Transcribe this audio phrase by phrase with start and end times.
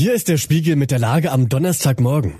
[0.00, 2.36] Hier ist der Spiegel mit der Lage am Donnerstagmorgen.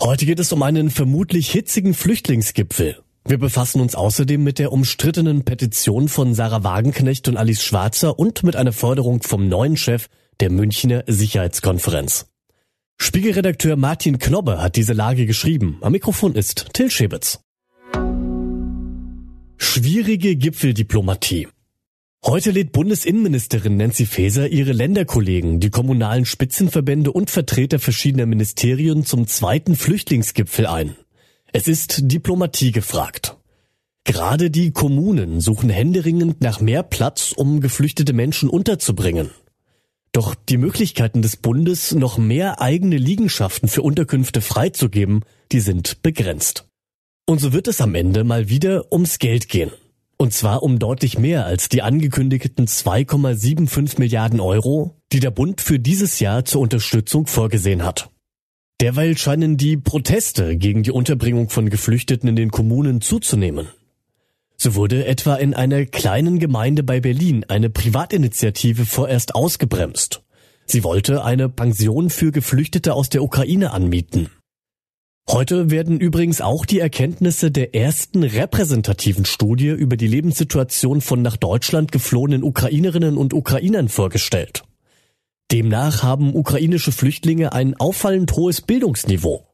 [0.00, 3.02] Heute geht es um einen vermutlich hitzigen Flüchtlingsgipfel.
[3.26, 8.44] Wir befassen uns außerdem mit der umstrittenen Petition von Sarah Wagenknecht und Alice Schwarzer und
[8.44, 10.06] mit einer Forderung vom neuen Chef
[10.38, 12.26] der Münchner Sicherheitskonferenz.
[12.96, 15.78] Spiegelredakteur Martin Knobbe hat diese Lage geschrieben.
[15.80, 17.40] Am Mikrofon ist Till Schäbitz.
[19.56, 21.48] Schwierige Gipfeldiplomatie.
[22.22, 29.26] Heute lädt Bundesinnenministerin Nancy Faeser ihre Länderkollegen, die kommunalen Spitzenverbände und Vertreter verschiedener Ministerien zum
[29.26, 30.96] zweiten Flüchtlingsgipfel ein.
[31.50, 33.38] Es ist Diplomatie gefragt.
[34.04, 39.30] Gerade die Kommunen suchen händeringend nach mehr Platz, um geflüchtete Menschen unterzubringen.
[40.12, 46.66] Doch die Möglichkeiten des Bundes, noch mehr eigene Liegenschaften für Unterkünfte freizugeben, die sind begrenzt.
[47.26, 49.70] Und so wird es am Ende mal wieder ums Geld gehen.
[50.20, 55.78] Und zwar um deutlich mehr als die angekündigten 2,75 Milliarden Euro, die der Bund für
[55.78, 58.10] dieses Jahr zur Unterstützung vorgesehen hat.
[58.82, 63.68] Derweil scheinen die Proteste gegen die Unterbringung von Geflüchteten in den Kommunen zuzunehmen.
[64.58, 70.22] So wurde etwa in einer kleinen Gemeinde bei Berlin eine Privatinitiative vorerst ausgebremst.
[70.66, 74.28] Sie wollte eine Pension für Geflüchtete aus der Ukraine anmieten.
[75.32, 81.36] Heute werden übrigens auch die Erkenntnisse der ersten repräsentativen Studie über die Lebenssituation von nach
[81.36, 84.64] Deutschland geflohenen Ukrainerinnen und Ukrainern vorgestellt.
[85.52, 89.46] Demnach haben ukrainische Flüchtlinge ein auffallend hohes Bildungsniveau.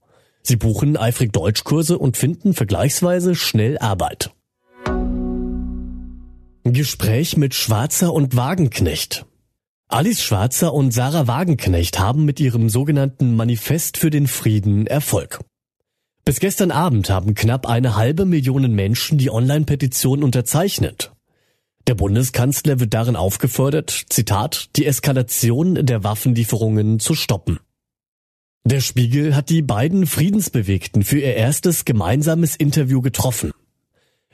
[0.43, 4.31] Sie buchen eifrig Deutschkurse und finden vergleichsweise schnell Arbeit.
[6.65, 9.27] Gespräch mit Schwarzer und Wagenknecht.
[9.89, 15.41] Alice Schwarzer und Sarah Wagenknecht haben mit ihrem sogenannten Manifest für den Frieden Erfolg.
[16.27, 21.13] Bis gestern Abend haben knapp eine halbe Million Menschen die Online-Petition unterzeichnet.
[21.87, 27.61] Der Bundeskanzler wird darin aufgefordert, Zitat, die Eskalation der Waffenlieferungen zu stoppen.
[28.65, 33.53] Der Spiegel hat die beiden Friedensbewegten für ihr erstes gemeinsames Interview getroffen.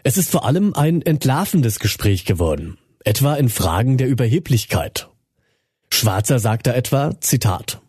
[0.03, 5.11] Es ist vor allem ein entlarvendes Gespräch geworden, etwa in Fragen der Überheblichkeit.
[5.91, 7.83] Schwarzer sagt da etwa, Zitat,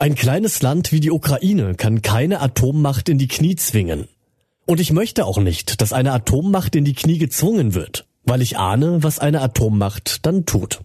[0.00, 4.06] ein kleines Land wie die Ukraine kann keine Atommacht in die Knie zwingen.
[4.64, 8.58] Und ich möchte auch nicht, dass eine Atommacht in die Knie gezwungen wird, weil ich
[8.58, 10.80] ahne, was eine Atommacht dann tut.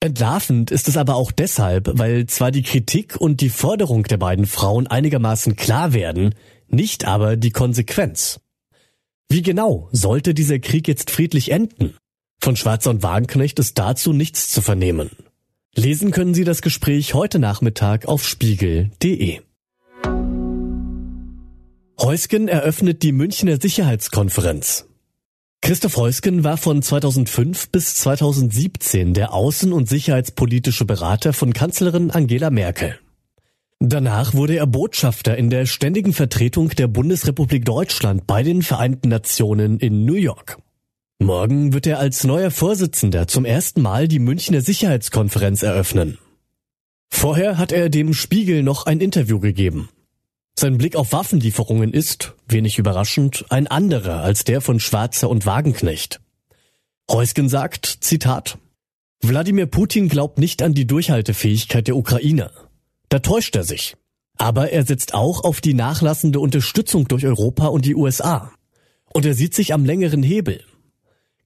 [0.00, 4.46] Entlarvend ist es aber auch deshalb, weil zwar die Kritik und die Forderung der beiden
[4.46, 6.34] Frauen einigermaßen klar werden,
[6.68, 8.40] nicht aber die Konsequenz.
[9.28, 11.96] Wie genau sollte dieser Krieg jetzt friedlich enden?
[12.40, 15.10] Von Schwarzer und Wagenknecht ist dazu nichts zu vernehmen.
[15.78, 19.40] Lesen können Sie das Gespräch heute Nachmittag auf spiegel.de.
[22.00, 24.86] Heusgen eröffnet die Münchner Sicherheitskonferenz.
[25.60, 32.48] Christoph Heusgen war von 2005 bis 2017 der außen- und sicherheitspolitische Berater von Kanzlerin Angela
[32.48, 32.98] Merkel.
[33.78, 39.78] Danach wurde er Botschafter in der ständigen Vertretung der Bundesrepublik Deutschland bei den Vereinten Nationen
[39.78, 40.56] in New York.
[41.18, 46.18] Morgen wird er als neuer Vorsitzender zum ersten Mal die Münchner Sicherheitskonferenz eröffnen.
[47.08, 49.88] Vorher hat er dem Spiegel noch ein Interview gegeben.
[50.58, 56.20] Sein Blick auf Waffenlieferungen ist, wenig überraschend, ein anderer als der von Schwarzer und Wagenknecht.
[57.10, 58.58] Heusgen sagt, Zitat,
[59.22, 62.50] Wladimir Putin glaubt nicht an die Durchhaltefähigkeit der Ukraine.
[63.08, 63.96] Da täuscht er sich.
[64.36, 68.52] Aber er setzt auch auf die nachlassende Unterstützung durch Europa und die USA.
[69.14, 70.62] Und er sieht sich am längeren Hebel.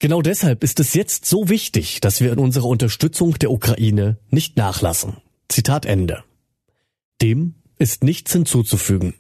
[0.01, 4.57] Genau deshalb ist es jetzt so wichtig, dass wir in unserer Unterstützung der Ukraine nicht
[4.57, 5.19] nachlassen.
[5.51, 6.25] Zitat Ende.
[7.21, 9.15] Dem ist nichts hinzuzufügen.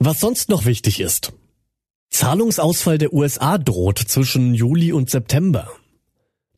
[0.00, 1.32] Was sonst noch wichtig ist.
[2.10, 5.70] Zahlungsausfall der USA droht zwischen Juli und September.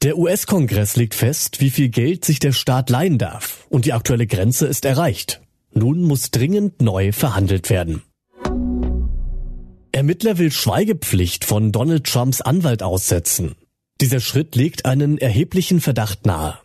[0.02, 4.26] Der US-Kongress legt fest, wie viel Geld sich der Staat leihen darf, und die aktuelle
[4.26, 5.42] Grenze ist erreicht.
[5.72, 8.02] Nun muss dringend neu verhandelt werden.
[9.92, 13.56] Ermittler will Schweigepflicht von Donald Trumps Anwalt aussetzen.
[14.00, 16.58] Dieser Schritt legt einen erheblichen Verdacht nahe.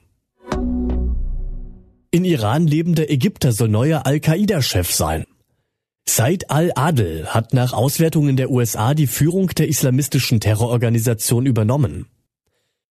[2.12, 5.26] In Iran lebender Ägypter soll neuer Al-Qaida-Chef sein.
[6.08, 12.06] Said al-Adel hat nach Auswertungen der USA die Führung der islamistischen Terrororganisation übernommen.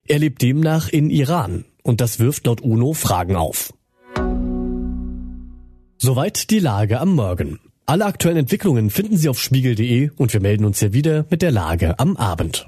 [0.06, 3.72] Er lebt demnach in Iran und das wirft laut UNO Fragen auf.
[5.96, 7.60] Soweit die Lage am Morgen.
[7.86, 11.50] Alle aktuellen Entwicklungen finden Sie auf spiegel.de und wir melden uns hier wieder mit der
[11.50, 12.66] Lage am Abend.